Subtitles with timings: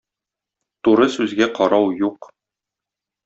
[0.87, 2.29] Туры сүзгә карау юк.